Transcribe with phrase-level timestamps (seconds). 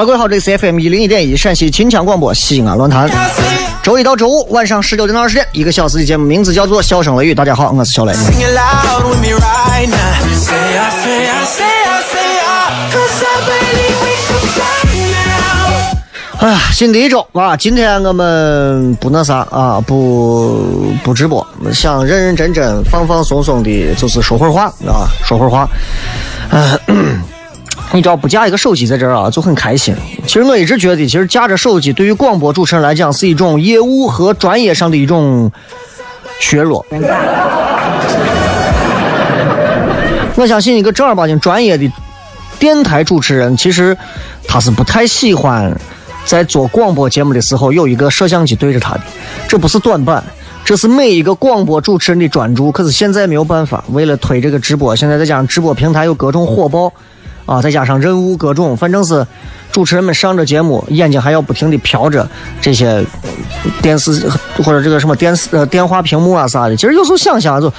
[0.00, 3.06] 了，各位好，这里是 FM 一零一点一陕西秦腔广播西安论坛，
[3.82, 7.32] 周一到周五晚上十九点到二十点，一个小时的节目，名字叫做《笑声雷雨》。
[7.34, 8.14] 大家好，我是小雷。
[16.38, 25.68] 哎呀，新的一周啊，今天我们不那啥啊，不不直播，想认认真真、放放松松的，就是说会儿话啊，说会儿话。
[26.88, 27.20] 嗯。
[27.92, 29.94] 你只要不架一个手机在这儿啊，就很开心。
[30.26, 35.50] 其实我一直觉得，其实架着手机对于广播主持人来讲是一种业务和专业上的一种
[36.38, 36.86] 削弱。
[40.36, 41.90] 我相信一个正儿八经专业的
[42.58, 43.96] 电台主持人，其实
[44.46, 45.76] 他是不太喜欢
[46.24, 49.00] 在做广播节目的时候有一个摄像机对着他的。
[49.48, 50.22] 这不是短板，
[50.64, 52.70] 这是每一个广播主持人的专注。
[52.70, 56.92] 可是现在没有办法，为了推这个直播，现在再加上直播平台有各种火爆。
[57.50, 59.26] 啊，再加上任务各种，反正是
[59.72, 62.24] 主持人们上着节目，眼睛还要不停的瞟着
[62.60, 63.04] 这些
[63.82, 66.76] 电视或者这个什么电视呃电话屏幕啊啥的。
[66.76, 67.72] 其实有时候想想，就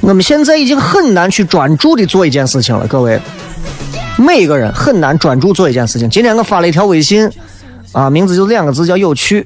[0.00, 2.86] 我们现在已经很难去专注的做一件事情了。
[2.86, 3.20] 各位，
[4.16, 6.08] 每一个人很难专注做一件事情。
[6.08, 7.28] 今天我发了一条微信，
[7.90, 9.44] 啊，名字就两个字，叫有趣。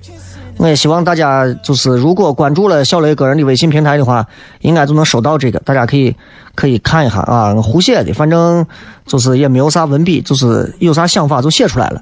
[0.63, 4.25] 我也希望大家就是，如果关注了小雷个人的微信平台的话，
[4.61, 5.59] 应该就能收到这个。
[5.65, 6.15] 大家可以
[6.55, 8.65] 可以看一下啊，胡写的，反正
[9.05, 12.01] 就是也没有啥文笔，就是有啥想法就写出来了。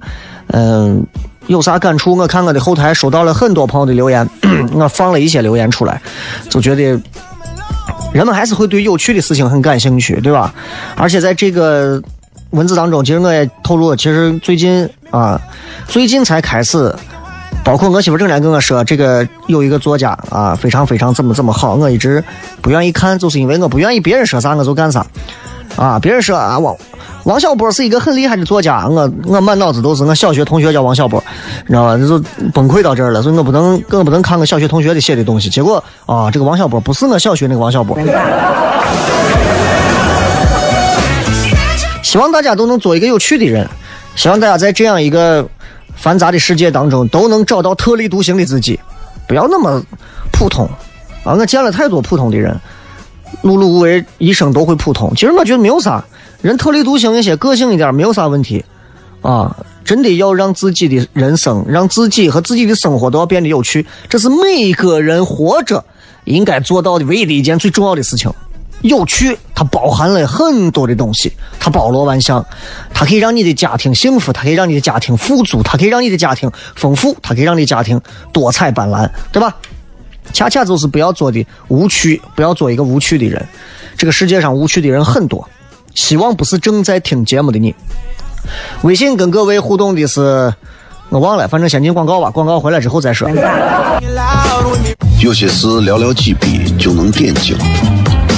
[0.49, 1.03] 嗯，
[1.47, 2.15] 有啥感触？
[2.15, 4.29] 我看我的后台收到了很多朋友的留言，
[4.77, 6.03] 我放了一些留言出来，
[6.51, 6.83] 就觉得
[8.13, 10.55] 人们还是会对有趣的事情很感兴趣，对吧？
[10.97, 11.99] 而且在这个
[12.51, 15.41] 文字当中，其实我也透露，其实最近啊，
[15.89, 16.95] 最近才开始。
[17.63, 22.25] 包括我媳妇正天跟我说，这个有一个作家啊，非常非常怎么怎么好，我一直
[22.61, 25.07] 不愿意看，就是因为我不愿意别人说啥我就干啥，
[25.77, 26.75] 啊，别人说啊王
[27.25, 31.23] 王小波是一个很厉害的作家，我我满脑子都是我小学同学叫王小波，
[31.67, 31.97] 你知道吧？
[31.99, 32.19] 就
[32.53, 35.49] 崩溃到这儿了，所以我不能更不能看我小学同学的写的东西。
[35.49, 37.97] 结果啊，这个王小波不是我小学那个王小波。
[42.03, 43.69] 希望大家都能做一个有趣的人，
[44.17, 45.47] 希望大家在这样一个。
[46.01, 48.81] 繁杂的世界当中，都能找到特立独行的自己，
[49.29, 49.83] 不要那么
[50.33, 50.65] 普通
[51.25, 51.35] 啊！
[51.35, 52.59] 我见了太多普通的人，
[53.43, 55.13] 碌碌无为，一生都会普通。
[55.15, 56.03] 其实我觉得没有啥，
[56.41, 58.65] 人特立独行一些，个性一点，没有啥问题
[59.21, 59.55] 啊！
[59.85, 65.85] 真的要让自己的人生，让自己和自己的生活都要变得有趣，这是每一个人活着
[66.25, 68.33] 应该做到的唯一的一件最重要的事情。
[68.83, 72.45] 有趣，它包含了很多的东西，它包罗万象，
[72.95, 78.01] 它可以让你的家庭幸福，它可以让你的家庭富足，它可以让你的家庭丰富，它可以让你的家庭
[78.33, 79.55] 多彩斑斓，对吧？
[80.33, 83.45] 恰恰就是不要做的无趣，不要做一个无趣的人。
[83.97, 85.47] 这个世界上无趣的人很多，
[85.95, 87.75] 希望不是正在听节目的你。
[88.83, 90.53] 微信跟各位互动的是，
[91.11, 93.29] 我忘了，反正先进广告吧，广告回来之后再说。
[95.21, 97.55] 有些事寥寥几笔就能点睛。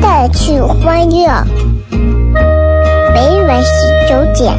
[0.00, 1.28] 带去欢乐。
[3.14, 3.68] 每晚十
[4.08, 4.56] 九点，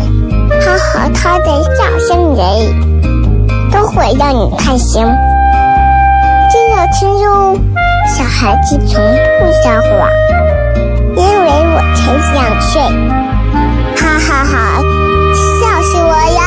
[0.62, 1.45] 他和他的
[1.75, 2.44] 笑声人，
[3.71, 5.03] 都会让你开心。
[6.51, 7.57] 记得听哟，
[8.07, 9.01] 小孩子从
[9.39, 9.91] 不撒谎，
[11.15, 12.01] 因为我才
[12.33, 12.71] 想睡。
[13.95, 14.53] 哈哈哈，
[15.33, 16.39] 笑死我呀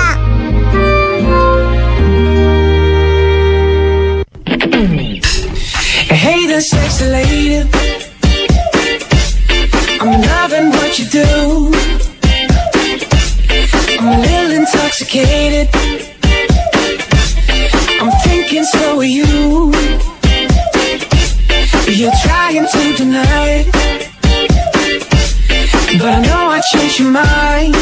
[6.08, 8.05] ！Hey the sexy lady.
[10.06, 11.72] I'm loving what you do.
[13.98, 15.68] I'm a little intoxicated.
[18.00, 19.72] I'm thinking so are you.
[21.88, 23.66] You're trying to deny it.
[25.98, 27.74] But I know I changed your mind.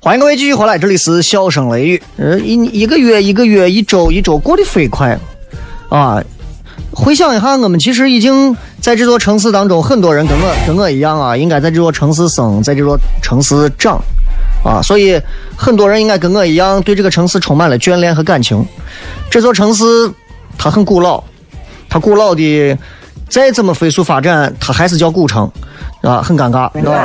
[0.00, 2.02] 欢迎各位继续回来，这里是笑声雷雨。
[2.16, 5.16] 呃，一一个月一个月，一周一周过得飞快
[5.88, 6.20] 啊！
[6.90, 14.00] 回想一下，我们其实已经在这座城市当中，很多人跟我跟我一样啊，应该在这座城市生，在这座城市长
[14.64, 15.20] 啊，所以
[15.56, 18.64] 很多人应该跟我一样，对这个城市充满了眷恋和感情。
[19.30, 19.84] 这座城市
[20.56, 21.22] 它很古老，
[21.88, 22.78] 它古老的
[23.28, 25.50] 再怎么飞速发展，它还是叫古城
[26.02, 27.04] 啊，很尴尬，是吧？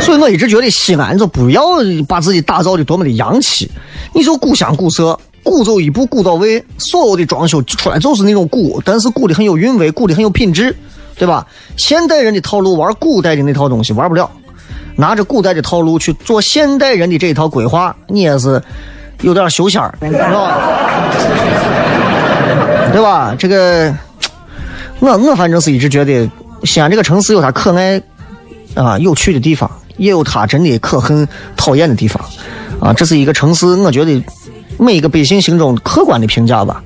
[0.00, 1.62] 所以我一直觉得西安就不要
[2.06, 3.70] 把自己打造的多么的洋气，
[4.14, 10.74] 你就古香古色，古走一步古到位，所有的装修出来就是那种古，但是古的很有韵味，古的很有品质，
[11.16, 11.46] 对吧？
[11.76, 14.30] 现代人的套路玩古代的那套东西玩不了，
[14.96, 18.62] 拿着古代的套路去做现代人的这一套规划，你也是
[19.22, 20.58] 有点修仙儿，是吧？
[22.92, 23.34] 对吧？
[23.38, 23.94] 这个，
[25.00, 26.30] 我我反正是一直觉得
[26.64, 28.00] 西安这个城市有它可爱
[28.74, 32.22] 啊有趣的地方，也有它真的可恨讨厌的地方，
[32.80, 34.22] 啊，这是一个城市，我觉得
[34.82, 36.82] 每一个百姓心中客观的评价吧。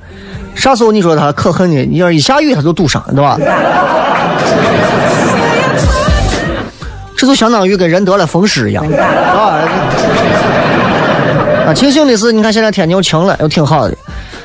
[0.54, 1.86] 啥时候你说他可恨呢？
[1.90, 3.38] 你要一下雨他就堵上，对吧？
[7.16, 9.64] 这就相当于跟人得了风湿一样啊！
[11.66, 13.96] 啊，庆幸的是，你看现在天又晴了，又挺好的，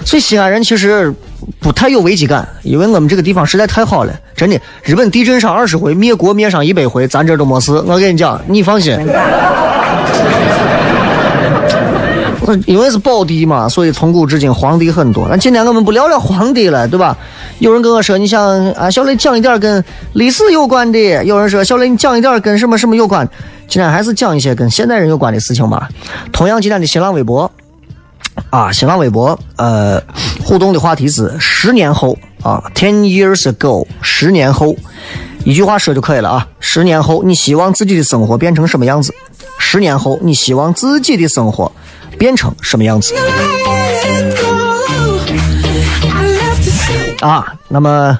[0.05, 1.13] 所以西安人其实
[1.59, 4.57] 不太有危机感，因为我们这个地方实在太好了，真的。
[4.83, 7.73] 日本地震上二十回，灭国灭上一百回，咱这都没事。
[7.85, 8.97] 我跟你讲，你放心。
[12.41, 15.27] 我 因为是宝地嘛，所以从古至今皇帝很多。
[15.29, 17.15] 那今天我们不聊聊皇帝了，对吧？
[17.59, 18.43] 有人跟我说，你想
[18.73, 19.83] 啊，小雷讲一点跟
[20.13, 23.27] 历史有关的；有人说，小雷你讲一点跟什么什么有关。
[23.67, 25.87] 今天还是讲一些跟现代人有关的事情吧。
[26.31, 27.49] 同样，今天的新浪微博
[28.49, 30.01] 啊，新浪微博呃，
[30.43, 34.75] 互动的话题是十年后啊，ten years ago，十年后，
[35.45, 36.47] 一句话说就可以了啊。
[36.59, 39.13] 十年后，你希望自己的生活变成什么样子？
[39.59, 41.71] 十年后，你希望自己的生活
[42.21, 43.15] 变成什么样子？
[47.19, 48.15] 啊，那么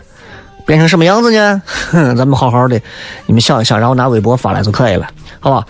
[0.65, 1.62] 变成什么样子呢？
[2.17, 2.81] 咱们好好的，
[3.27, 5.08] 你们想一想，然后拿微博发来就可以了，
[5.39, 5.63] 好吧？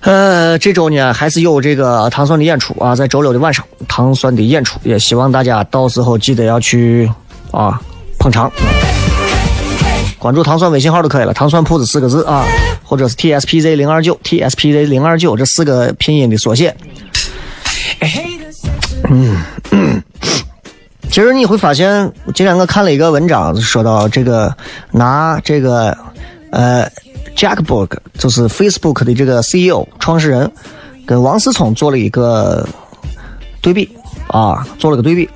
[0.00, 7.10] 呃，这周呢还是有这个糖蒜的演出啊，在周六的晚上，糖蒜的演出，也希望大家到时候记得要去
[7.50, 7.80] 啊
[8.18, 8.52] 捧场。
[10.18, 12.44] 关注糖蒜微信号就可以了，糖蒜铺子四个字啊，
[12.82, 16.76] 或者是 TSPZ 零二九 TSPZ 零二九这四个拼音的缩写。
[19.10, 19.42] 嗯
[21.10, 24.52] 其实你会发现，今天我看了一个文章，说到这个
[24.90, 25.96] 拿这个
[26.50, 26.90] 呃
[27.36, 30.50] Jack Book 就是 Facebook 的这个 CEO 创始人，
[31.06, 32.66] 跟王思聪做了一个
[33.60, 33.88] 对比
[34.26, 35.28] 啊，做了个对比。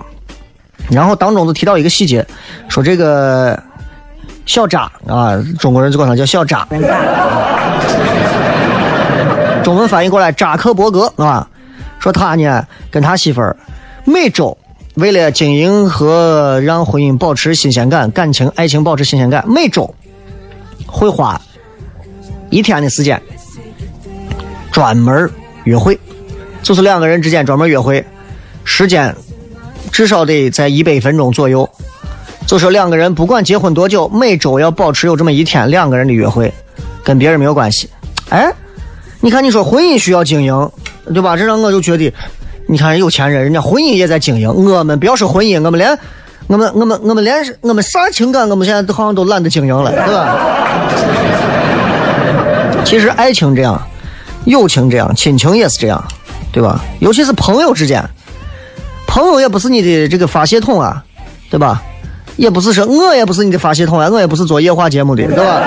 [0.91, 2.27] 然后当中就提到一个细节，
[2.69, 3.63] 说这个
[4.47, 6.67] 小扎啊，中国人就管他叫小扎，
[9.63, 11.47] 中文翻译过来扎克伯格啊，
[12.09, 13.55] 说他呢跟他媳妇儿
[14.05, 14.57] 每周。
[14.95, 19.95] 为了经营和让婚姻保持新鲜感，感情、爱情保持新鲜感，每周
[20.87, 21.41] 会花
[22.51, 23.21] 一天的时间
[24.73, 25.31] 专门
[25.65, 25.97] 约会，
[26.63, 28.05] 就是两个人之间专门约会，
[28.65, 29.15] 时间
[29.93, 31.69] 至少得在一百分钟左右。
[32.45, 36.53] 就说两个人不管结婚多久，每周要保持有这么一天两个人的约会，
[37.05, 37.89] 跟别人没有关系。
[38.31, 38.53] 哎，
[39.21, 40.71] 你看你说婚姻需要经营，
[41.13, 41.37] 对吧？
[41.37, 42.13] 这让我就觉得，
[42.67, 45.99] 你看有钱人，人家婚姻也在经营，我们不要说婚姻，我们连
[46.47, 50.37] 我们我们我们连我们啥情感，我们现在都好像都懒得经营了，对吧？
[52.85, 53.81] 其实爱情这样，
[54.45, 56.03] 友情这样，亲情也是这样，
[56.53, 56.81] 对吧？
[57.01, 58.03] 尤其是朋友之间，
[59.07, 61.03] 朋友也不是你的这个发泄筒啊，
[61.51, 61.83] 对吧？
[62.37, 65.61] 也不是说我也不是你的发泄筒啊，我也不是做夜话节目的，对吧？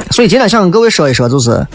[0.12, 1.66] 所以今天想跟各位说一说，就是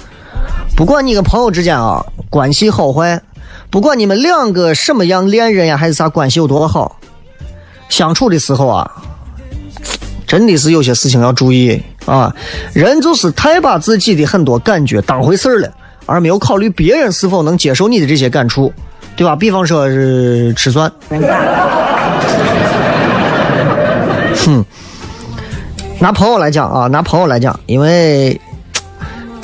[0.76, 3.22] 不管你跟朋友之间啊关系好坏，
[3.70, 6.98] 不管你们两个什么样恋人呀，还是啥关系有多好，
[7.88, 8.92] 相处的时候啊，
[10.28, 12.36] 真的是有些事情要注意啊。
[12.74, 15.72] 人就是太把自己的很多感觉当回事儿了，
[16.06, 18.72] 而没有考虑别人是否能接受你的这些感触，
[19.16, 19.34] 对吧？
[19.34, 20.92] 比方说是吃蒜，
[24.46, 24.66] 哼。
[25.98, 28.40] 拿朋友来讲啊，拿朋友来讲，因为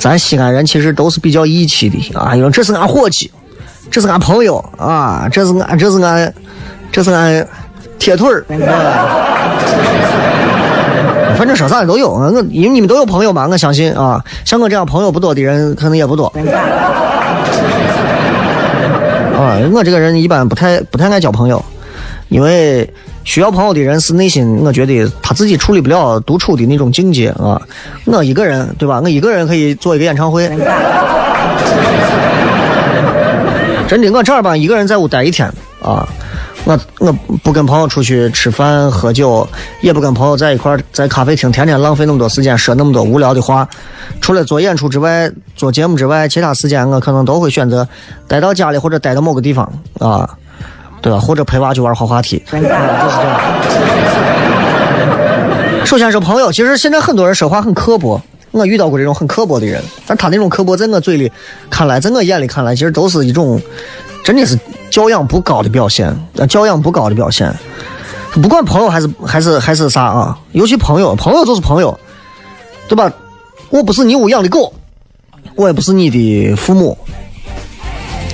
[0.02, 3.30] 咱西安人其实都是比较义气的啊，因为这是俺伙计，
[3.88, 6.34] 这是俺朋友啊，这是俺这是俺
[6.90, 7.46] 这是俺
[8.00, 8.44] 铁腿儿。
[11.36, 16.26] 反正说啥的都有，我因为你们都有朋友嘛，我相信啊，像我这样朋友不多的人可能也不多。
[19.38, 21.64] 啊，我这个人一般不太不太爱交朋友，
[22.28, 22.92] 因为。
[23.24, 27.60] 需要朋友的人是内心，我觉得他自己处理不了独处的那种境界啊。
[28.04, 29.00] 我一个人，对吧？
[29.02, 30.48] 我一个人可以做一个演唱会。
[33.88, 35.46] 真的，我正儿八经一个人在屋待一天
[35.80, 36.08] 啊。
[36.64, 37.12] 我我
[37.42, 39.44] 不跟朋友出去吃饭喝酒，
[39.80, 43.68] 也不跟朋友在一块在咖啡厅天天浪费那么多时间说那么多无聊的话。
[44.20, 47.86] 除了做演出之外，做节目之外，其他时间我可能都会选择
[48.28, 50.28] 待到家里或者待到某个地方啊。
[51.02, 51.18] 对吧？
[51.18, 52.78] 或者陪娃去玩滑滑梯，就是这样。
[55.84, 61.30] 首先说朋友，其实现在很多人说话很刻薄，我遇到过这种很刻薄的人，但他那种刻薄，在我嘴里
[61.68, 63.60] 看来，在我眼里看来，其实都是一种
[64.24, 64.56] 真的是
[64.90, 66.16] 教养不高的表现，
[66.48, 67.52] 教养不高的表现。
[68.40, 71.98] 不管朋友还是还是还是啥啊，尤其朋友，朋友就是朋友，
[72.88, 73.12] 对吧？
[73.70, 74.72] 我不是你屋养的狗，
[75.56, 76.96] 我也不是你的父母，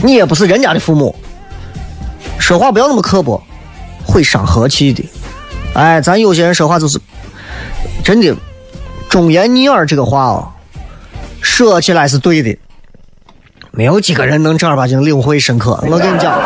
[0.03, 1.15] 你也不是人家的父母。
[2.39, 3.43] 说话不要那么刻薄，
[4.05, 5.05] 会伤和气的。
[5.75, 6.99] 哎，咱有些人说话就是
[8.03, 8.35] 真的
[9.09, 10.49] 忠言逆耳，这个话哦，
[11.41, 12.57] 说起来是对的，
[13.71, 15.79] 没有几个人能正儿八经领会深刻。
[15.89, 16.37] 我跟你讲，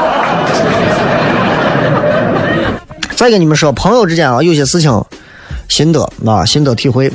[3.14, 5.04] 再跟你们说，朋友之间啊，有些事情
[5.68, 7.10] 心得啊，心得体会。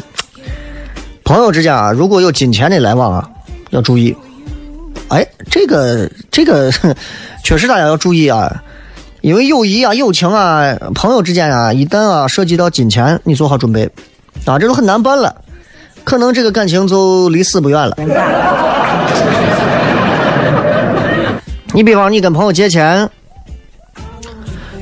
[1.26, 3.30] 朋友之间啊，如果有金钱的来往啊，
[3.72, 4.16] 要注意。
[5.10, 6.72] 哎，这个这个
[7.44, 8.64] 确实大家要注意啊。
[9.28, 13.84] 因为友谊啊、友情啊、朋友之间啊，一旦啊涉及到金钱，你做好准备
[14.46, 15.36] 啊，这都很难办了，
[16.06, 17.98] 可能这个感情就离死不远了。
[21.74, 23.10] 你比方你跟朋友借钱，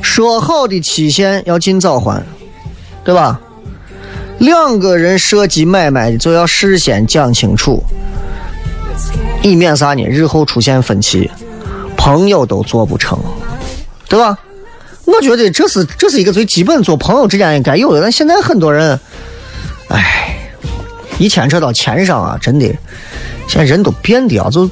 [0.04, 2.22] 说好的期限要尽早还，
[3.04, 3.42] 对吧？
[4.38, 7.82] 两个人涉及买卖的就要事先讲清楚，
[9.42, 10.06] 以免啥呢？
[10.06, 11.32] 日后出现分歧，
[11.98, 13.18] 朋友都做不成。
[14.08, 14.38] 对吧？
[15.06, 18.02] 我觉得这是这是一个最基本做朋友之间应该有的。
[18.02, 19.00] 但现在很多人，
[19.90, 20.36] 哎，
[21.20, 22.66] 一牵扯到钱上啊，真的，
[23.48, 24.66] 现在人都变的啊，就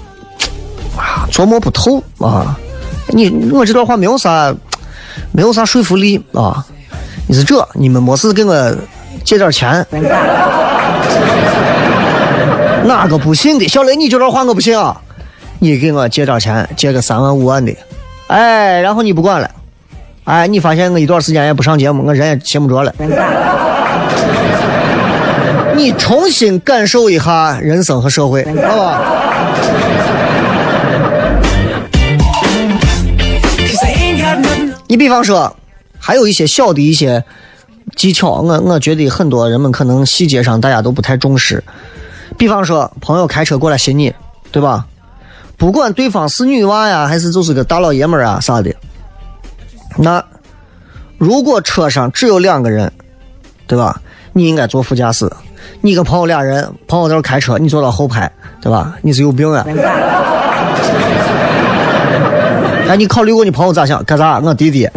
[0.97, 2.57] 啊琢磨不透啊。
[3.09, 4.51] 你我这段话没有啥
[5.31, 6.65] 没有啥说服力啊。
[7.27, 8.75] 你是这，你们没事给我
[9.23, 9.85] 借点钱。
[12.85, 13.67] 哪个不信的？
[13.67, 14.99] 小雷，你这段话我不信啊。
[15.59, 17.71] 你给我借点钱，借个三万五万的。
[18.33, 19.47] 哎，然后你不管了，
[20.23, 22.91] 哎，你发现我一段时间也不上节目，我人也闲不着了。
[25.75, 29.01] 你重新感受一下人生和社会，好吧？
[34.87, 35.55] 你比方说，
[35.99, 37.23] 还有一些小的一些
[37.95, 41.63] 技巧，我我觉得很多人们可能细节上大家都不太重视。
[42.35, 44.11] 比方说，朋友开车过来寻你，
[44.51, 44.87] 对吧？
[45.57, 48.75] 不管对方是女娃呀，还是就是个大老爷们儿啊啥的，
[49.97, 50.23] 那
[51.17, 52.91] 如果车上只有两个人，
[53.65, 54.01] 对吧？
[54.33, 55.31] 你应该坐副驾驶，
[55.79, 58.29] 你跟朋友俩人，朋友在这开车，你坐到后排，
[58.59, 58.97] 对吧？
[59.01, 59.63] 你是有病啊！
[62.89, 64.03] 哎，你考虑过你朋友咋想？
[64.03, 64.39] 干啥？
[64.39, 64.89] 我弟弟，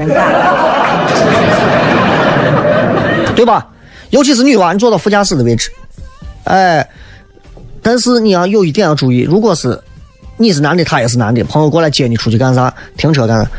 [3.37, 3.69] 对吧？
[4.11, 5.71] 尤其是女娃，你坐到副驾驶的位置，
[6.45, 6.89] 哎，
[7.83, 9.81] 但是你要有一点要注意，如果是。
[10.38, 12.73] 你是男的，他也是男的，朋友过来接你出去干啥？
[12.97, 13.50] 停车干啥？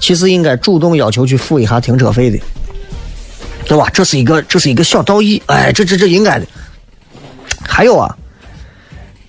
[0.00, 2.38] 其实应该主动要求去付一下停车费的，
[3.66, 3.88] 对吧？
[3.92, 6.46] 这是一个，这是一个小道义，哎，这这这应该的，
[7.60, 8.16] 还有啊，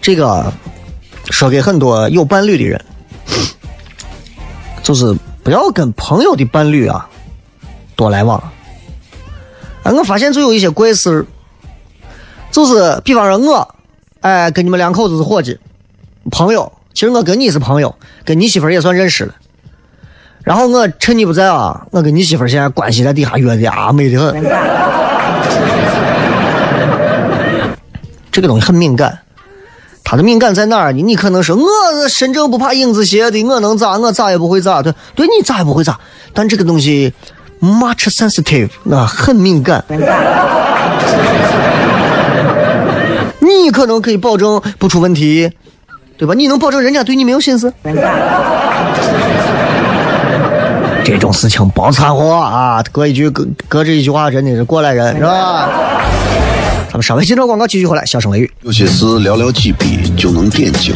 [0.01, 0.51] 这个
[1.29, 2.83] 说给很多有伴侣的人，
[4.81, 7.07] 就是不要跟朋友的伴侣啊
[7.95, 8.41] 多来往。
[9.83, 11.23] 啊，我发现就有一些怪事，
[12.49, 13.75] 就是比方说我，
[14.21, 15.59] 哎，跟你们两口子是伙计，
[16.31, 19.33] 朋友，其实我跟你是朋友，跟你媳妇儿也算认识了。
[20.43, 24.43] 然后我趁你不在啊，我跟你媳妇儿现在关系在底下约的啊，美得很。
[28.31, 29.19] 这个东西很敏感，
[30.03, 31.01] 它的敏感在哪儿呢？
[31.01, 33.97] 你可能说我身正不怕影子斜的，我能咋？
[33.97, 34.81] 我咋也不会咋？
[34.81, 35.99] 对，对你咋也不会咋？
[36.33, 37.13] 但这个东西
[37.61, 39.83] much sensitive，那很敏感。
[43.39, 45.51] 你可能可以保证不出问题，
[46.17, 46.33] 对吧？
[46.33, 47.73] 你能保证人家对你没有心思？
[51.03, 52.81] 这种事情别掺和啊！
[52.91, 55.67] 隔一句隔隔这一句话，真的是过来人，是吧？
[56.87, 58.49] 咱们稍微接着广告，继续回来，笑声雷雨。
[58.61, 60.95] 有些事寥寥几笔就能点睛，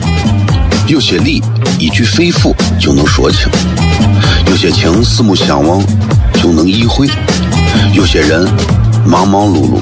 [0.87, 1.43] 有些理
[1.77, 3.49] 一句肺腑就能说清，
[4.49, 5.83] 有些情四目相望
[6.35, 7.07] 就能意会，
[7.93, 8.47] 有些人
[9.05, 9.81] 忙忙碌碌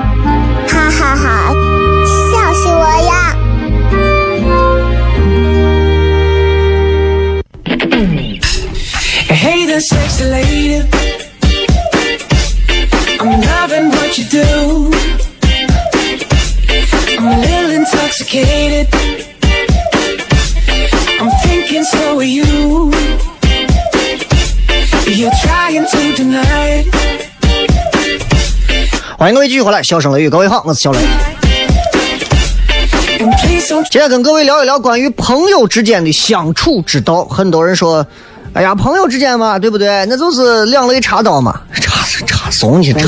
[9.81, 10.83] Sexy lady.
[13.19, 14.91] I'm loving what you do.
[17.17, 18.87] I'm a little intoxicated.
[21.19, 22.91] I'm thinking so are you.
[25.07, 26.87] You're trying to deny it.
[29.17, 30.99] 欢迎各位继续回来，笑声雷雨，各位好，我是小雷。
[33.89, 37.25] 今天跟各位聊一聊关于朋友之间的相处之道。
[37.25, 38.05] 很多人说，
[38.53, 40.05] 哎呀，朋友之间嘛，对不对？
[40.07, 43.07] 那就是两肋插刀嘛，插插怂去插。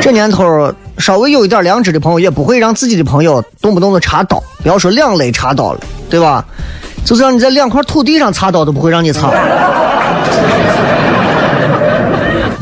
[0.00, 4.42] 这年头，稍微有一点良知的朋友，也不会让自己的朋友动不动的插刀。
[4.60, 6.44] 不要说两肋插刀了，对吧？
[7.04, 9.30] 就是让你在两块土地上插刀都不会让你插，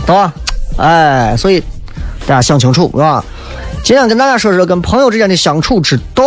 [0.07, 0.33] 懂吧？
[0.77, 1.59] 哎，所以
[2.27, 3.25] 大家想清楚，是吧？
[3.83, 6.25] 今天跟大家说说跟朋友之间的相处之道。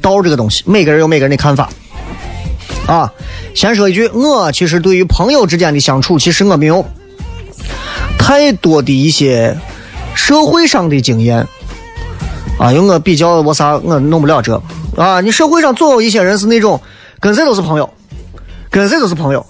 [0.00, 1.68] 道这个东西，每个人有每个人的看法。
[2.88, 3.12] 啊，
[3.54, 6.82] 先说一句，我其实对于朋友之间的相处，其实我没有
[8.18, 9.54] 太多的一些
[10.14, 11.46] 社会上的经验。
[12.58, 14.60] 啊，因为我比较我啥，我弄不了这。
[14.96, 16.80] 啊，你社会上总有一些人是那种
[17.20, 17.88] 跟谁都是朋友，
[18.70, 19.44] 跟谁都是朋友，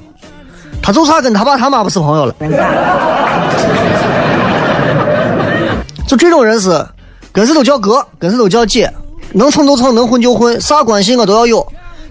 [0.83, 2.35] 他就差跟他爸他妈不是朋友了。
[6.09, 6.85] 就这种人是
[7.31, 8.93] 跟谁都叫哥，跟谁都叫姐，
[9.33, 11.67] 能蹭就蹭，能混就混，啥关系我都要有，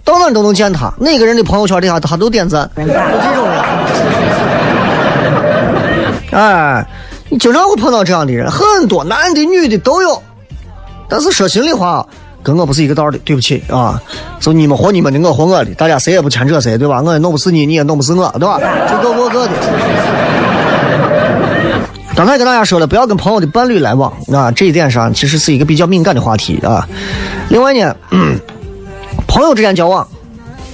[0.08, 2.94] 到哪儿都能见他，哪个人的朋友圈底下他都点赞，就这
[3.36, 3.60] 种人。
[6.32, 6.88] 哎，
[7.30, 10.24] 你经常会碰到这样的人，很多男的女的都有。
[11.10, 12.08] 但是说心里话，
[12.42, 14.02] 跟我不是一个道的，对不起啊，
[14.40, 17.02] 就你们活你们的，我活我的，大家谁也不牵扯谁，对吧？
[17.02, 18.58] 我也弄不死你，你也弄不死我，对吧？
[18.90, 19.52] 就各过各的。
[22.16, 26.88] 刚才跟大家说了，不要跟朋友的伴侣来往啊，这一点上其实是一个比较敏感的话题啊。
[27.50, 28.40] 另外呢，嗯、
[29.26, 30.08] 朋友之间交往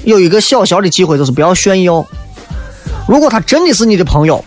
[0.03, 2.06] 有一个小小的机会，就是不要炫耀。
[3.08, 4.43] 如果他真的是你的朋友，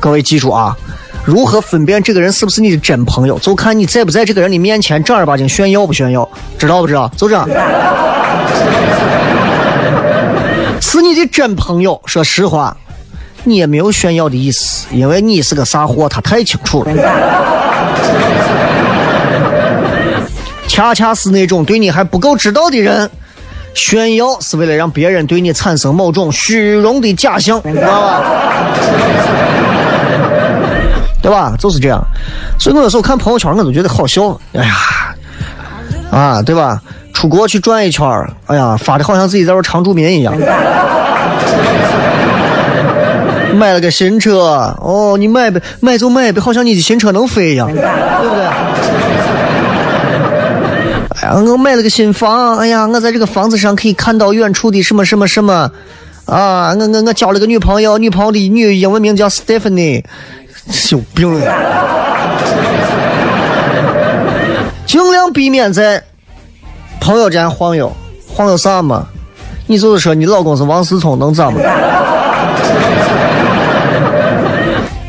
[0.00, 0.76] 各位记住啊，
[1.24, 6.28] 如何分辨这个人是不是你的真朋友，就看你在不在这个人的面前正儿八经炫耀不炫耀，
[6.58, 7.10] 知道不知道？
[7.16, 7.48] 就这样。
[10.80, 12.76] 是你的真朋友，说实话，
[13.42, 16.92] 你也没有炫耀的意思，因为你是个啥货，他太清楚了。
[20.68, 23.10] 恰恰是那种对你还不够知道的人，
[23.74, 28.22] 炫耀是为了让别人对你产生某种虚荣的假象，你知道吧？
[31.20, 31.54] 对吧？
[31.58, 32.02] 就是这样。
[32.58, 34.38] 所以我有时候看朋友圈，我都觉得好笑。
[34.52, 34.74] 哎呀，
[36.10, 36.80] 啊，对吧？
[37.12, 38.06] 出国去转一圈，
[38.46, 40.34] 哎呀，发的好像自己在这常住民一样。
[43.54, 47.76] 买了个新车，哦，你买呗，买就买呗，好像你的新车能飞一样，对
[48.28, 48.44] 不对？
[51.32, 55.70] 我买了个新房，哎呀，我在这个房子上可以看到远处的什么什么什么，
[56.26, 60.04] 啊，我我我交了个女朋友，女朋友的女英文名叫 Stephanie，
[60.90, 61.54] 有病啊！
[64.86, 66.02] 尽量避免在
[67.00, 67.92] 朋友间晃悠，
[68.28, 69.06] 晃悠啥嘛？
[69.66, 71.58] 你就是说你老公是王思聪，能咋嘛？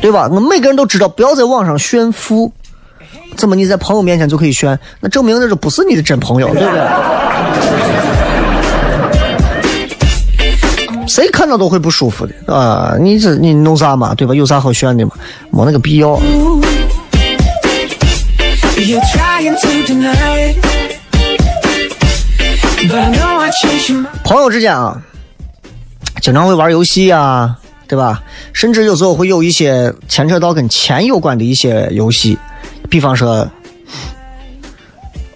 [0.00, 0.28] 对吧？
[0.30, 2.52] 我每个人都知道，不要在网上炫富。
[3.36, 4.78] 怎么你在朋友面前就可以炫？
[5.00, 6.80] 那证明那就不是你的真朋友，对不对？
[11.06, 12.96] 谁看到都会不舒服的啊！
[13.00, 14.12] 你这你弄啥嘛？
[14.14, 14.34] 对吧？
[14.34, 15.12] 有啥好炫的嘛？
[15.50, 16.20] 没那个必要。
[24.24, 25.00] 朋友之间啊，
[26.20, 27.56] 经常会玩游戏啊，
[27.88, 28.22] 对吧？
[28.52, 32.36] 甚至有时候会有一些牵扯到跟钱有关的一些游戏，
[32.88, 33.46] 比方说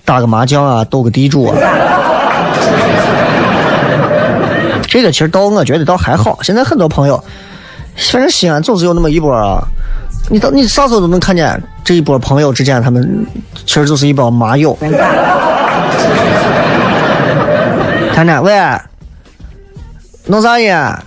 [0.04, 1.56] 打个麻将啊，斗个地主啊。
[4.88, 7.22] 这个其实倒我觉得倒还好，现在很多朋友，
[7.96, 9.62] 反正西安总是有那么一波啊，
[10.28, 14.76] 你到你啥时候都能看见这一波朋友之间，他们其实就是一帮麻友。
[18.12, 18.52] 谈谈，喂，
[20.26, 20.98] 弄啥呢？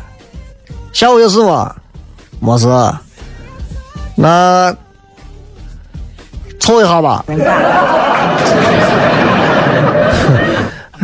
[0.94, 1.76] 下午有事吗？
[2.40, 2.68] 没事。
[4.16, 4.74] 那
[6.64, 7.26] 凑一下吧。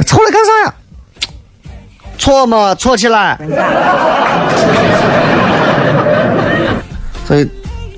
[0.06, 0.74] 凑来干啥呀？
[2.18, 3.38] 搓嘛，搓起来。
[7.28, 7.46] 所以，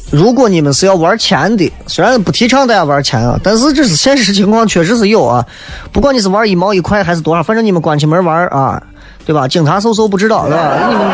[0.10, 5.46] 如果你们是要玩钱的，虽然不提倡大家玩钱啊，但是这是现实情况，确实是有啊。
[5.92, 8.82] 不管你是玩一毛一块还是多少，反正你们关起门玩啊，
[9.24, 9.48] 对吧？
[9.48, 10.78] 警察搜搜不知道，对吧？
[10.90, 11.06] 你们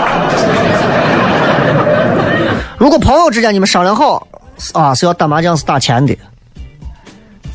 [2.78, 4.26] 如果朋友之间你们商量好
[4.72, 6.18] 啊，是要打麻将是打钱的，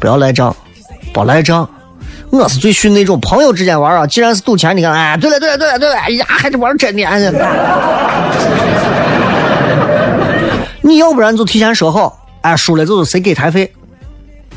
[0.02, 0.54] 不要赖账，
[1.14, 1.70] 不赖账。
[2.30, 7.20] 我是最训那种朋友之间玩啊，既然是赌钱，你看，哎，对了对了对了对了，哎呀，还是玩真的，哎。
[10.82, 13.72] 你要不然就提前说好，哎，输了就是谁给台费，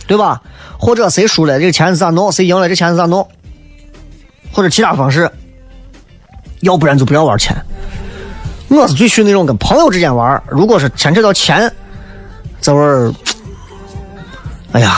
[0.07, 0.41] 对吧？
[0.79, 3.27] 或者谁输了这个钱是咋弄，谁赢了这钱是咋弄，
[4.51, 5.29] 或者其他方式。
[6.61, 7.55] 要不然就不要玩钱。
[8.69, 11.71] 我是最训那种跟朋友之间玩，如果是牵扯到钱，
[12.59, 13.13] 这玩意儿，
[14.71, 14.91] 哎呀，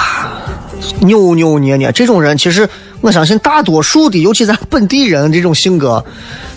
[1.02, 2.70] 扭扭捏捏，这种人其实
[3.02, 6.04] 我相信大多数的，尤其咱本地人这种性格，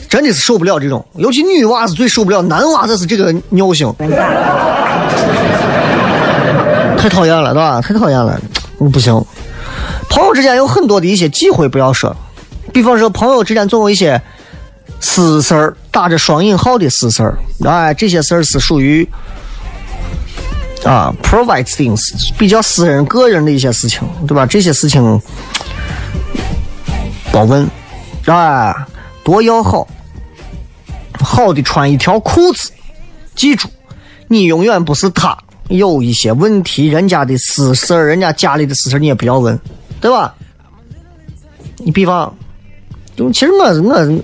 [0.09, 1.04] 真的是受不了这种。
[1.16, 3.92] 尤其女娃子最受不了，男娃子是这个尿性，
[6.98, 7.80] 太讨厌了，对吧？
[7.80, 8.40] 太讨厌了，
[8.92, 9.22] 不行。
[10.09, 12.14] 朋友之间有很多的一些忌讳不要说，
[12.72, 14.20] 比方说朋友之间总有一些
[15.00, 19.09] 私事儿，打着双引号的私事儿，哎，这些事儿是属于
[20.85, 24.47] 啊 private things，比较私人、个人的一些事情，对吧？
[24.47, 25.21] 这些事情
[27.31, 27.69] 别问，
[28.27, 28.88] 啊，
[29.23, 29.87] 多要好，
[31.21, 32.71] 好的穿一条裤子，
[33.35, 33.69] 记住，
[34.29, 35.37] 你永远不是他。
[35.69, 39.57] 有一些问题，人家的私事儿，人家家里的私事，你也不要问，
[40.01, 40.35] 对吧？
[41.77, 42.35] 你比方，
[43.16, 44.23] 就其实我我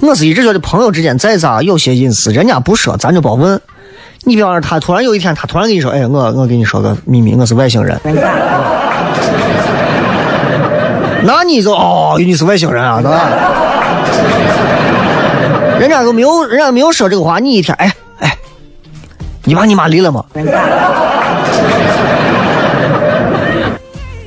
[0.00, 3.58] 我是一直觉得朋友之间再咋有些隐私，人家不说，咱就别问。
[4.28, 7.96] 你比方说，他突然有一天，他突然跟你说：“哎，我我跟你说个秘密，我是外星人。”
[11.22, 13.28] 那你就哦，你是外星人啊，对吧？
[15.78, 18.36] 人家都没有，人家没有说这个话，你一天，哎哎，
[19.44, 20.24] 你爸你妈离了吗？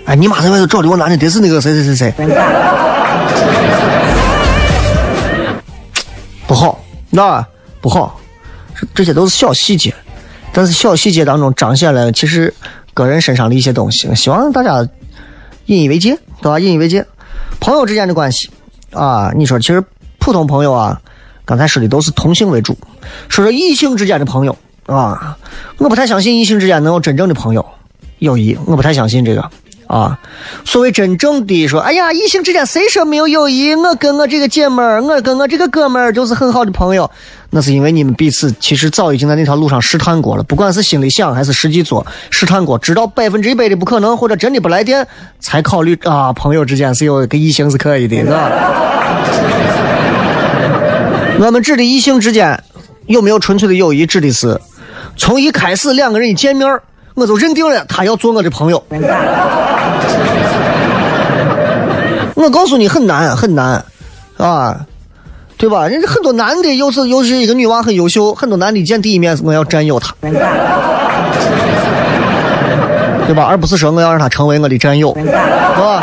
[0.06, 2.14] 哎，你妈在外头找的我男的得是那个谁谁谁谁，
[6.48, 7.46] 不好，那
[7.82, 8.19] 不好，
[8.94, 9.94] 这些都是小细节，
[10.54, 12.54] 但是小细节当中彰显了其实
[12.94, 14.88] 个人身上的一些东西，希望大家
[15.66, 16.60] 引以为戒，对吧？
[16.60, 17.06] 引以为戒，
[17.60, 18.50] 朋友之间的关系
[18.92, 19.84] 啊，你说其实
[20.18, 21.00] 普通朋友啊，
[21.46, 22.78] 刚才说的都是同性为主，
[23.28, 25.38] 说说异性之间的朋友啊，
[25.78, 27.66] 我不太相信异性之间能有真正的朋友
[28.20, 29.50] 友谊，我不太相信这个。
[29.90, 30.20] 啊，
[30.64, 33.74] 所谓真正的说，哎呀，异性之间谁说没有友谊？
[33.74, 37.10] 我跟我这个姐们儿，我跟我这个哥们儿就是很好的朋友，
[37.50, 45.08] 那是因为你们彼此其实早已经在那条路上试探过了，不管是心里想还是实际做，试探过，知道百分之一百的不可能，或者真的不来电，
[45.40, 48.52] 才考虑啊，朋友之间是有跟异性是可以的，是吧？
[51.42, 52.64] 我们指的异性之间
[53.08, 54.62] 有没有纯粹的友谊，指的是
[55.18, 56.80] 从一开始两个人一见面
[57.20, 58.84] 我就认定了他要做我的朋友。
[62.36, 63.84] 我告诉你很难很难，
[64.38, 64.86] 啊，
[65.58, 65.88] 对吧？
[65.88, 70.32] 人家很多男的，又是又是一个女娃很优秀，很多男的见第一面我要占有她，对
[73.36, 73.44] 吧？
[73.44, 76.02] 而不是说我要让她成为我的战友，是吧？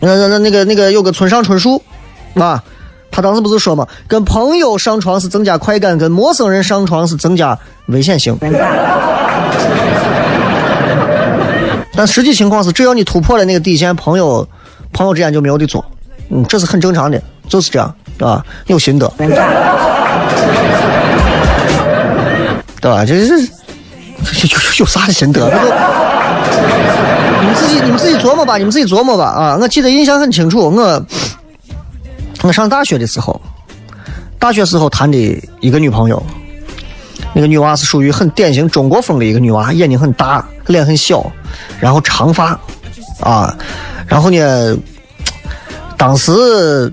[0.00, 1.80] 那那那那个那个有个村上春树，
[2.34, 2.62] 啊，
[3.10, 8.36] 他当时不是说嘛，跟朋友上床是增加快感，跟陌生人上床是增加危险性。
[11.96, 14.46] 但实际情况是，只要你突破了那个底线，朋友
[14.92, 15.84] 朋友之间就没有的做，
[16.28, 18.44] 嗯，这是很正常的，就是这样，对吧？
[18.66, 19.28] 有心得，对
[22.90, 23.04] 吧？
[23.06, 25.48] 这是有有有啥的心得？
[25.48, 25.62] 这都
[27.40, 29.56] 你们自己你们自己琢磨吧，你们自己琢磨吧啊！
[29.60, 31.06] 我记得印象很清楚，我
[32.42, 33.40] 我上大学的时候，
[34.38, 35.16] 大学时候谈的
[35.60, 36.20] 一个女朋友，
[37.34, 41.30] 那个女娃是属于很典型中国风的一个女娃，眼睛很大，脸很小，
[41.80, 42.58] 然后长发，
[43.20, 43.54] 啊，
[44.06, 44.76] 然后呢，
[45.96, 46.92] 当时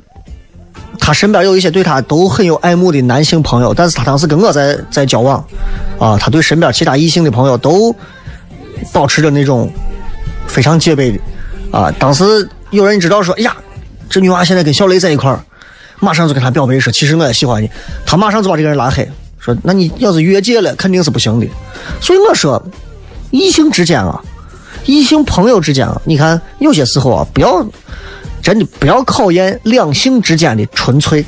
[0.99, 5.45] 她身边有一些对她都很有爱慕的男性朋友，但是她当时跟我在在交往，
[5.99, 7.95] 啊，她对身边其他异性的朋友都
[8.91, 9.71] 保持着那种
[10.47, 11.19] 非常戒备的，
[11.71, 13.55] 啊，当时有人知道说，哎呀，
[14.09, 15.39] 这女娃现在跟小雷在一块儿，
[15.99, 17.69] 马上就跟她表白说，其实我也喜欢你，
[18.07, 19.07] 她马上就把这个人拉黑，
[19.43, 21.47] 说那你要是越界了，肯定是不行的。
[21.99, 22.63] 所以我说，
[23.31, 24.21] 异性之间啊，
[24.85, 27.65] 异性朋友之间啊，你看有些时候啊，不要
[28.41, 31.23] 真的不要考验两性之间的纯粹，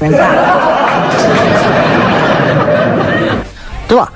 [3.87, 4.11] 对吧？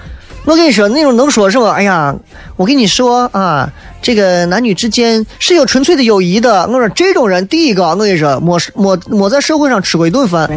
[0.46, 1.70] 我跟你说，那种能说什么？
[1.72, 2.16] 哎呀，
[2.56, 3.70] 我跟你说啊，
[4.02, 6.66] 这个男女之间是有纯粹的友谊的。
[6.68, 10.48] 我说这种人，第一个，我跟你说，没没没在社会上吃过一顿饭。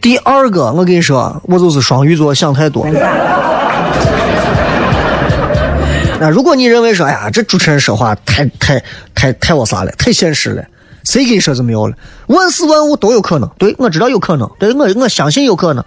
[0.00, 2.86] 第二个，我跟你说，我就是双鱼座，想太多。
[6.20, 8.82] 那如果你认为说，哎呀，这主持人说话太太
[9.14, 10.64] 太太我啥了，太现实了，
[11.04, 11.94] 谁跟你说是没有了？
[12.26, 15.84] 万事万物都有可能，对我知道有可能，对我我相信有可能。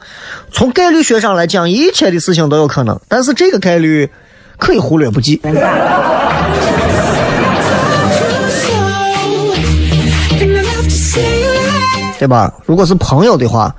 [0.52, 4.10] 从概率学上来讲，一切的事情都有可能，但是这个概率
[4.58, 5.42] 可以忽略不计.
[12.20, 12.54] 对吧？
[12.66, 13.76] 如果是朋友的话，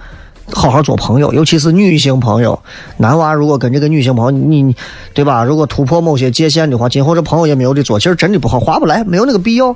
[0.54, 2.58] 好好做朋友，尤其是女性朋友。
[2.98, 4.76] 男娃如果跟这个女性朋友，你你
[5.14, 5.42] 对吧？
[5.44, 9.74] 如果突破某些界限的话，今后这朋友也没有的做，其实真的不好，划不来，没有那个必要。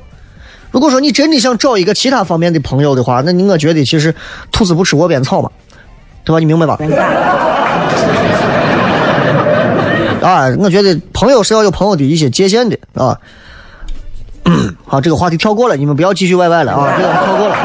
[0.70, 4.14] 如果说你真的想找一个其他方面的朋友的话，那你我觉得其实
[4.52, 5.50] 兔子不吃窝边草嘛，
[6.24, 6.38] 对吧？
[6.38, 6.78] 你明白吧？
[10.22, 13.18] 啊，我觉得朋友是要有朋友的一些界限的啊。
[14.84, 17.56] 好，这个话题跳过了，你们不要继续歪歪了啊，这个跳过了。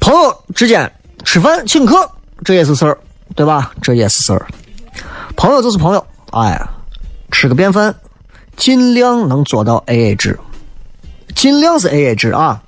[0.00, 0.90] 朋友之间
[1.24, 2.08] 吃饭请客，
[2.44, 2.96] 这也是事儿，
[3.34, 3.72] 对吧？
[3.82, 4.46] 这也是事儿。
[5.36, 6.60] 朋友就是朋友，哎，
[7.32, 7.94] 吃个便饭，
[8.56, 10.38] 尽量能做到 A A 制，
[11.34, 12.62] 尽量是 A A 制啊。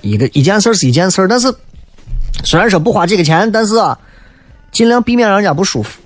[0.00, 1.54] 一个一件事是一件事，但是
[2.44, 3.98] 虽然说不花这个钱，但是啊，
[4.72, 6.00] 尽量避免让人家不舒服。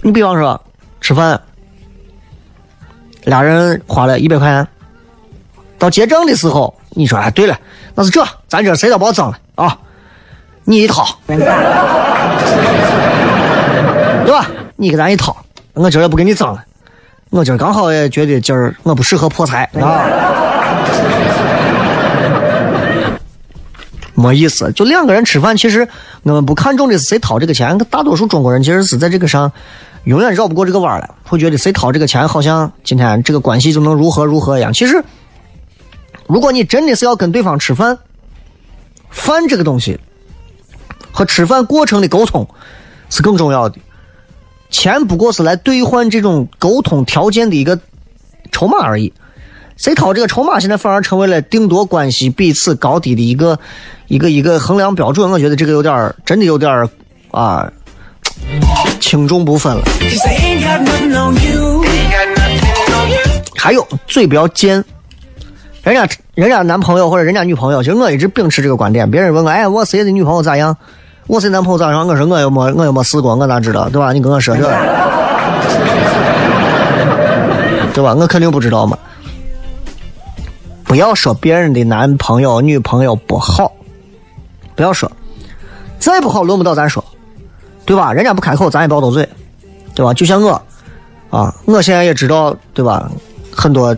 [0.00, 0.60] 你比方说
[1.00, 1.40] 吃饭，
[3.24, 4.68] 俩人花了一百块钱，
[5.78, 7.58] 到结账的时候，你说哎，对了，
[7.94, 9.78] 那是这，咱这谁都别脏了啊，
[10.64, 11.36] 你一掏，对
[14.32, 14.46] 吧？
[14.76, 15.36] 你给咱一掏，
[15.74, 16.64] 我今儿也不跟你争了，
[17.30, 20.04] 我今儿刚好也觉得今儿我不适合破财啊，
[24.14, 24.72] 没意思。
[24.72, 25.86] 就两个人吃饭，其实
[26.24, 29.52] 我们不看重的是谁掏这个钱，大多数中国人其实是在这个上
[30.04, 34.72] 永远绕不过这个弯儿了，会觉得谁掏这个钱，好像今天这个关系就能如何如何一样。
[34.72, 35.04] 其实，
[36.26, 37.98] 如果你真的是要跟对方吃饭，
[39.12, 39.96] 饭这个东西
[41.12, 42.48] 和吃饭过程的沟通
[43.08, 43.78] 是更重要的。
[44.70, 47.78] 钱不过是来兑换这种沟通条件的一个
[48.50, 49.12] 筹码而已。
[49.76, 53.58] 谁掏这个筹码，现在反而成为了定夺关系彼此高低的一个
[54.06, 55.30] 一个 一个衡量标准。
[55.30, 56.88] 我觉得这个有点儿，真的有点儿
[57.30, 57.70] 啊，
[59.00, 59.82] 轻重不分了。
[63.56, 64.84] 还有嘴不要贱，
[65.82, 69.10] 人家人家男朋友或者人家女朋友，其实我一直秉持这个观点。
[69.10, 70.76] 别人问我，哎，我谁的女朋友咋样？
[71.26, 72.06] 我谁男朋友咋样？
[72.06, 74.12] 我说我又没我又没试过，我哪知道，对吧？
[74.12, 74.62] 你跟我说这，
[77.92, 78.14] 对吧？
[78.14, 78.96] 我肯定不知道嘛。
[80.84, 83.72] 不要说别人的男朋友、女朋友不好，
[84.76, 85.10] 不要说，
[85.98, 87.04] 再不好轮不到咱说，
[87.84, 88.12] 对吧？
[88.12, 89.28] 人家不开口，咱也不要多嘴，
[89.96, 90.14] 对吧？
[90.14, 90.62] 就像我，
[91.30, 93.10] 啊，我现在也知道，对吧？
[93.50, 93.96] 很多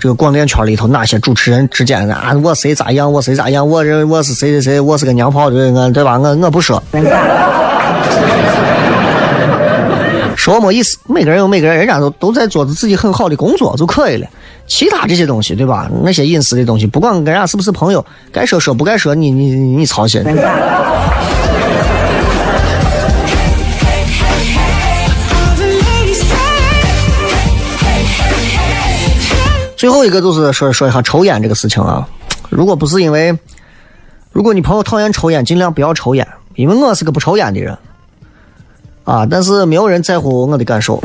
[0.00, 6.18] 这个广电圈里头哪些主持人之间啊，我谁咋样，我谁咋样，我这我是谁谁谁，我是个娘炮，对我对吧？
[6.18, 6.80] 我我不说，
[10.36, 14.26] 说没意思，每个人有每个人，人家都都在做着自己很好的工作就可以了。
[14.68, 15.90] 其他这些东西，对吧？
[16.04, 20.22] 那些隐私的东西，不管跟人家是不是朋友，该说说，不该说你你你操心。
[29.78, 32.04] 最后一个就是说说一下抽烟这个事情啊。
[32.50, 33.32] 如果不是因为，
[34.32, 37.78] 如果你朋友讨厌抽烟，尽量不要抽烟，因为我是个不抽烟的人
[39.04, 39.24] 啊。
[39.30, 41.00] 但是没有人在乎我的感受。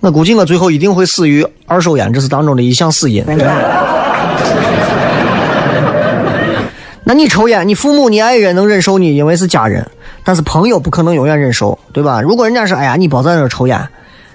[0.00, 3.24] 我估计我最后一定会死于二手烟，这是当中的一项死因。
[7.02, 9.86] 那你抽烟，你父母、你爱人能忍受你，因为是家人，
[10.22, 12.20] 但是朋友不可能永远忍受，对吧？
[12.20, 13.88] 如果人家说，哎呀，你别在那抽烟，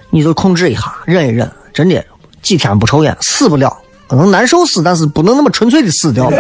[0.10, 2.04] 你就控制一下，忍一忍，真的
[2.42, 6.26] 几天不抽烟死不了，可能难受死，但是不能那么纯粹的死掉。
[6.26, 6.32] 啊，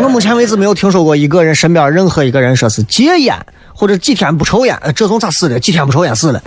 [0.00, 3.36] 我目前为止没有听说过一个人身边任何一个人说是戒烟
[3.72, 5.58] 或者几天不抽烟，这种咋死的？
[5.58, 6.40] 几天不抽烟死了。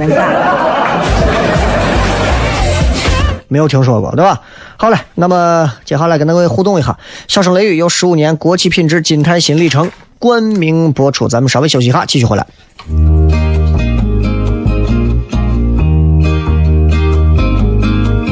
[3.48, 4.40] 没有听说过，对吧？
[4.78, 6.98] 好嘞，那么接下来跟各位互动一下。
[7.28, 13.51] 笑声雷雨有十五年国企品质金泰新里程冠名播出，咱们稍微休息一下，继续回来。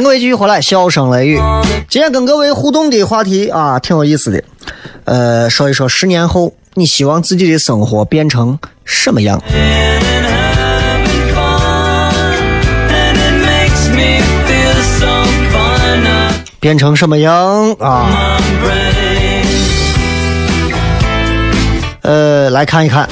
[0.00, 1.38] 迎各位继续回来，笑声雷雨。
[1.88, 4.42] 今天跟各位互动的话题啊，挺有意思的。
[5.04, 9.42] 呃，说一说十年后你希望自己的生活变成什么样
[16.58, 18.38] 变成什么样啊.
[22.02, 23.06] 呃，来看一看。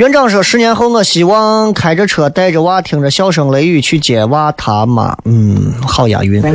[0.00, 5.14] 院长说，十年后我希望开着车带着娃，听着笑声雷雨去接娃他妈。
[5.26, 6.42] 嗯，好押韵。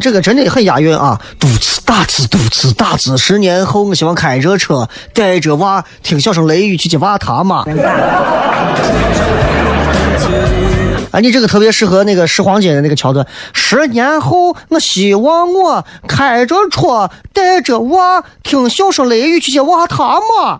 [0.00, 1.20] 这个真的很押韵啊！
[1.38, 3.16] 嘟呲大呲嘟呲大呲。
[3.16, 7.64] 十年后，我希望开着车带着娃，听笑声雷雨去接娃他妈。
[11.12, 13.26] 啊，你这个特别适合那个拾黄金的那个桥段。
[13.52, 20.58] 十年后，我希望我开着车带着娃，听笑声雷雨去接娃他妈。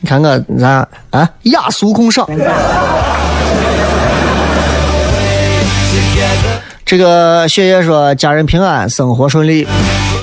[0.00, 2.28] 你看我咱啊，雅俗共赏。
[6.84, 9.66] 这个雪爷说家人平安，生活顺利，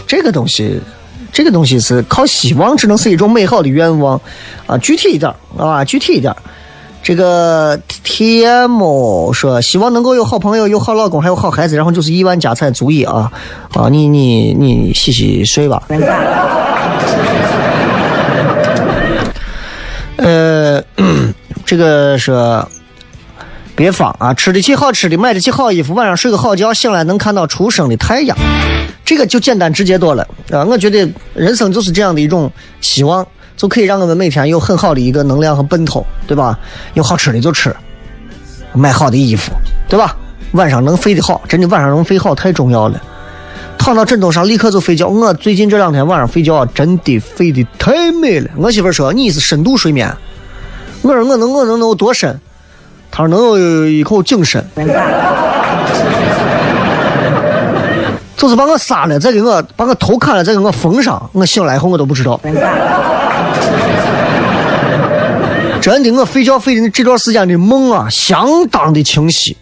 [0.05, 0.81] 这个东西，
[1.33, 4.21] 这个东西是靠希望，只能是一种美好的愿望
[4.67, 4.77] 啊。
[4.77, 6.33] 具体一点啊，具体一点。
[7.01, 13.29] 这个 T M 说希望能够有好朋友、有好老公，还有好孩子，然后就是亿万家产足矣啊
[13.73, 13.89] 啊！
[13.89, 15.83] 你你你洗洗睡吧。
[20.15, 20.81] 呃，
[21.65, 22.65] 这个说
[23.75, 28.37] 别放啊，吃得起好吃的，买得起好衣服，晚上睡个好觉，醒来能看到初升的太阳，
[29.03, 30.63] 这个就简单直接多了啊！
[30.63, 33.25] 我觉得人生就是这样的一种希望，
[33.57, 36.57] 就可以让我们每天有很好的一个能量和奔头，对吧？
[36.93, 37.75] 有好吃的就吃，
[38.73, 39.51] 买好的衣服，
[39.89, 40.15] 对吧？
[40.51, 43.01] 晚上能睡得好，真的晚上能睡好太重要了。
[43.79, 45.07] 躺到枕头上立刻就睡觉。
[45.07, 48.49] 我最近这两天晚上睡觉真的睡得太美了。
[48.55, 50.15] 我媳妇说你是深度睡眠，
[51.01, 52.39] 我说我能我能能有多深？
[53.15, 54.65] 他说能有一口井深。
[58.35, 61.29] 就是把我杀了，再给我把我头砍了，再给我缝上。
[61.31, 62.39] 我醒来以后我都不知道。
[65.79, 69.55] 真的，我睡觉睡的这段时间的梦啊，相当的清晰。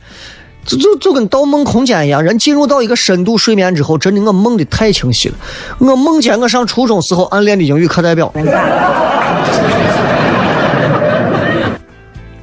[0.66, 5.36] 就就就跟盗梦空间一样，人进入到一个深度睡眠之后，真的我梦的太清晰了。
[5.80, 8.32] 我梦见我上初中时候暗恋的英语课代表，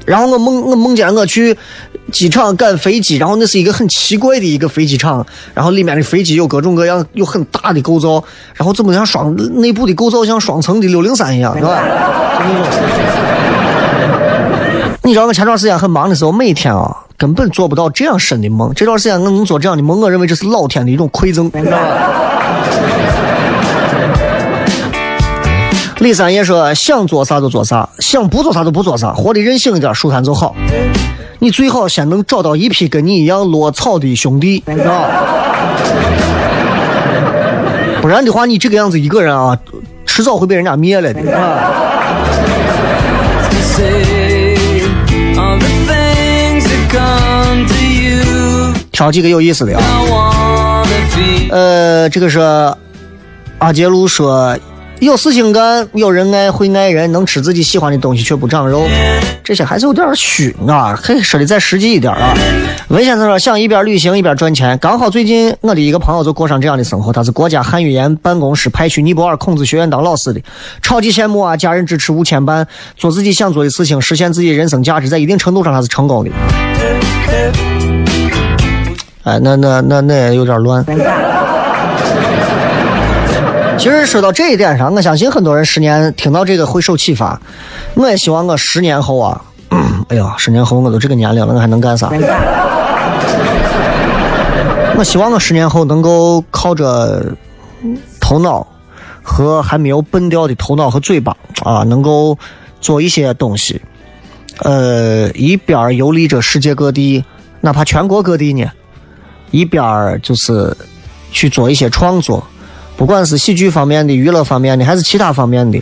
[0.09, 1.55] 然后我梦我梦见我去
[2.11, 11.83] 机场赶飞机，然后那是一个很奇怪的一个飞机场，然后里面的飞机有各种各样，有很大的构造，然后怎么像双内部的构造像双层的六零三一样，是吧？
[12.39, 12.65] 就那种。
[15.05, 18.73] 你知道我前段时间很忙的时候，每天啊根本做不到这样深的梦。
[18.75, 21.85] 这段时间我能做这样的梦，我认为这是老天的一种馈赠，你知道吧？
[26.01, 30.55] 李三爷说：“想做啥就做啥，想不做啥就不做啥，活得任性一点，舒坦就好。
[31.41, 35.11] 你最好先能找到一批跟你一样落草的兄弟，啊？
[38.01, 39.59] 不然的话，你这个样子一个人啊，
[40.07, 41.37] 迟早会被人家灭了的。
[41.37, 41.75] 啊
[48.93, 50.85] 挑几个有意思的啊。
[51.51, 52.41] 呃，这个是
[53.59, 54.57] 阿杰路说，
[55.01, 58.83] 有事情干，有人爱，会爱人，能吃自己喜欢的东西却不长肉，
[59.45, 62.35] 这些还是有点虚啊，可以说的再实际一点啊。
[62.89, 70.41] 文先生说，想一边旅行一边赚钱，刚好最近我的一个朋友就过上这样的生活，他是国家汉语言办公室派去尼泊尔孔子学院当老师的，
[70.83, 71.57] 超级羡慕啊！
[71.57, 76.31] 家人支持无牵绊，做自己想做的事情，实现自己人生价值，在一定程度上他是成功的。
[79.23, 80.85] 哎，那那那那也有点乱。
[83.79, 87.41] 其实说到这一点上，我相信很多人十年听到这个会受启发。
[87.95, 89.41] 我也希望我十年后啊，
[90.09, 92.11] 哎呀，十年后我都这个年龄了，我还能干啥？
[94.97, 97.25] 我希望我十年后能够靠着
[98.21, 98.67] 头脑
[99.23, 102.37] 和还没有笨掉的头脑和嘴巴啊，能够
[102.81, 103.81] 做一些东西，
[104.59, 107.25] 呃，一边游历着世界各地，
[107.61, 108.69] 哪怕全国各地呢，
[109.53, 110.77] 一边就是
[111.31, 112.45] 去做一些创作。
[112.99, 115.81] 不管是喜剧方面的、娱乐方面的，还是其他方面的，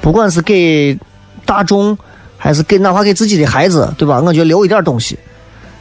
[0.00, 0.98] 不管是给
[1.46, 1.96] 大众，
[2.36, 4.20] 还是给哪怕给自己的孩子，对吧？
[4.20, 5.16] 我觉得留一点东西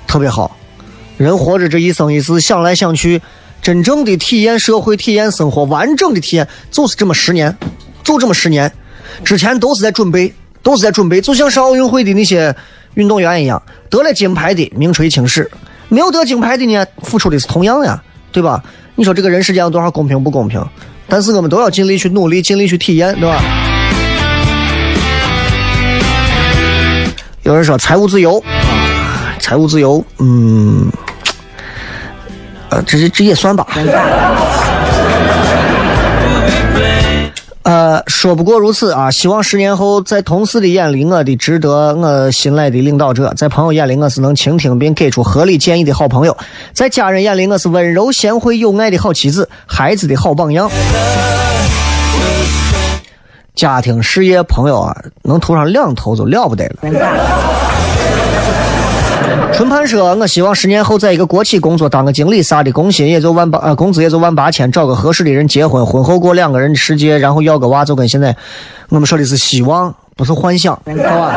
[0.06, 0.56] 特别好。
[1.18, 3.20] 人活着这一生一世，想来想去，
[3.60, 7.58] 真正的体验社会、体验生活、完整的体验，就是这么十年，
[8.04, 8.72] 就这么十年。
[9.24, 12.56] 之前都是在准备，都是在准备，就像是奥运会的那些
[12.94, 13.60] 运动员一样，
[13.90, 15.50] 得了金牌的名垂青史，
[15.90, 18.00] 没有得金牌的呢，付出的是同样呀，
[18.32, 18.64] 对吧？
[19.00, 20.60] 你说这个人世间有多少公平不公平？
[21.08, 23.39] 但是我们都要尽力去努力，尽力去体验，对吧？
[27.43, 28.43] 有人说财务自由，
[29.39, 30.91] 财务自由，嗯，
[32.70, 33.68] 呃，这这这也算吧。
[37.68, 39.11] 呃，说不过如此啊！
[39.11, 46.32] 希望十年后，在同事的眼里，我的值得我信赖的领导者；在朋友眼里，我是能倾听并给出合理建议的好朋友；
[46.72, 50.72] 在家人眼里，我是温柔贤惠、有爱的好妻子，孩子的好榜样。
[53.53, 56.76] 家庭、事业、朋友啊，能头上两头就了不得了。
[59.53, 68.36] 春盘说：“我希望十年后在一个国企工作，当个经理啥的，工薪也就万八，呃，工资也就万八千，找个合适的人结婚，婚后过两个人的世界，然后要个娃，就跟现在
[68.89, 71.34] 我们说的是希望，不是幻想，好吧？”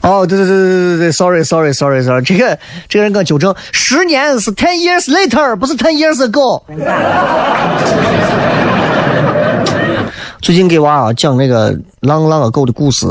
[0.00, 2.58] 哦，对对对对对对，sorry sorry sorry sorry，这个
[2.88, 6.62] 这个人给我纠正，十年是 ten years later，不是 ten years ago。
[10.44, 13.06] 最近给娃啊讲那个狼狼和狗的故事，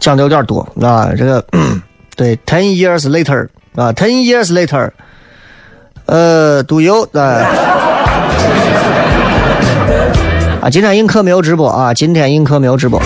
[0.00, 1.10] 讲的有点多啊。
[1.14, 1.44] 这个
[2.16, 3.46] 对，ten years later
[3.76, 4.88] 啊，ten years later，
[6.06, 7.20] 呃，do you 啊？
[10.62, 12.98] 啊，今天映客没有直播啊，今天映客没有直播。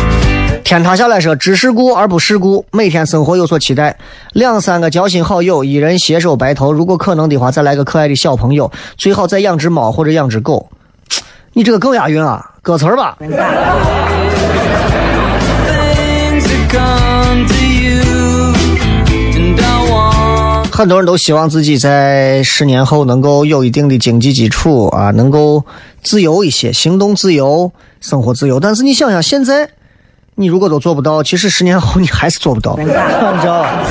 [0.65, 3.99] 天塌下来说，知世故而不世故，每天生活有所期待。
[4.33, 6.73] 两三个交心好友，一人携手白头。
[6.73, 10.71] 如果可能的话，再来个可爱的小朋友，最好再养只猫或者养只狗。
[11.53, 13.19] 你这个更押韵啊，歌词儿吧。
[20.73, 25.63] 很多人都希望自己在十年后能够有一定的经济基础啊，能够
[26.03, 28.59] 自由一些，行动自由，生活自由。
[28.59, 29.69] 但是你想想，现在
[30.35, 33.85] 你如果都做不到，其实十年后 你还是做不到， 你知道吧？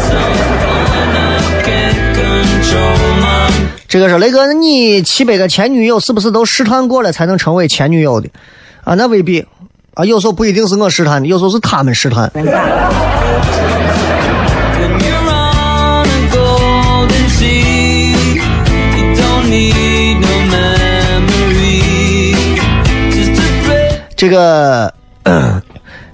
[3.88, 8.28] 这个是雷哥，你七百个前女友是不是都试探过了才能成为前女友的？
[8.84, 9.46] 啊，那未必。
[9.94, 12.32] 啊，有时候不一定是我试探的，有时候是他们试探。
[24.18, 24.92] 这个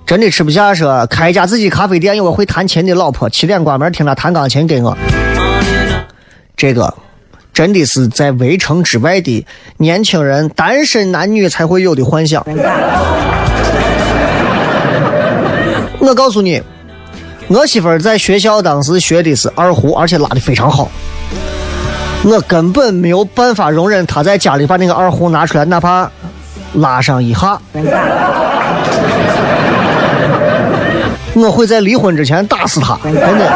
[0.09, 4.97] 真的吃不下说，开一家自己咖啡店，有个会弹琴的老婆，七点关门听他弹钢琴给我。
[6.57, 6.91] 这个
[7.53, 9.45] 真的是在围城之外的
[9.77, 12.43] 年轻人、单身男女才会有的幻想。
[15.99, 16.59] 我告诉你，
[17.47, 20.89] 我媳妇儿在学校当时学的是二胡，而且拉的非常好。
[22.23, 26.09] 我根本没有办法容忍她在家里把那个二胡拿出来，哪怕
[26.73, 27.61] 拉上一下。
[31.35, 33.51] 我会在离婚之前打死他，真的。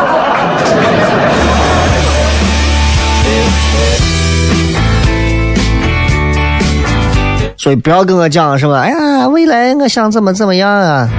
[7.58, 11.10] 所以不要跟我讲什么，哎呀，未来我想怎么怎么样啊。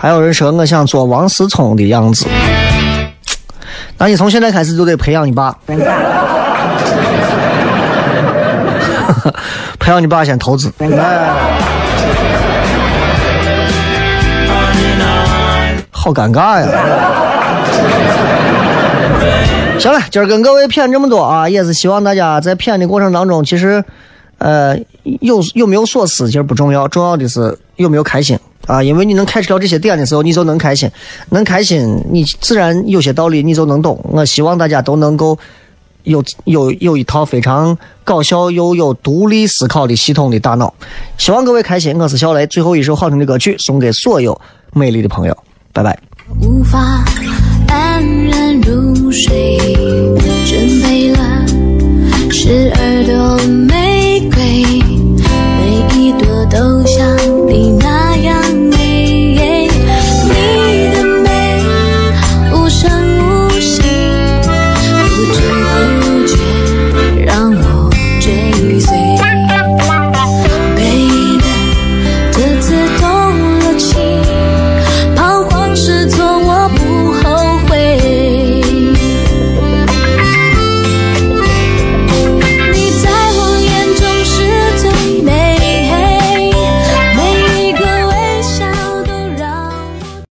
[0.00, 2.26] 还有人说我想做王思聪的样子，
[3.98, 5.54] 那你从现在开始就得培养你爸，
[9.78, 10.72] 培养你爸先投资。
[10.78, 10.88] 哎
[15.90, 16.68] 好尴尬呀！
[19.78, 23.82] 行了，今儿跟各位谝这么多啊，也是希望大家在谝的过程当中，其实，
[24.38, 24.76] 呃，
[25.20, 28.82] 有有没有所思其实不重要，重要的是有没有开心啊。
[28.82, 30.90] 因为你能开出了这些点的时候，你就能开心，
[31.30, 34.00] 能开心，你自然有些道理你就能懂。
[34.04, 35.38] 我希望大家都能够
[36.04, 40.72] 有有有一套非常搞笑又有独立思考的系统的大脑。
[41.16, 44.38] 希望各位开心我是小雷最后一首好听的歌曲送给所有
[44.72, 45.36] 美丽的朋友。
[45.72, 45.98] 拜拜。
[46.40, 47.04] 无法
[47.68, 49.58] 安然入睡
[50.46, 51.46] 准备了
[52.30, 54.64] 十二朵玫瑰
[55.58, 57.16] 每一朵都像
[57.48, 58.37] 你那样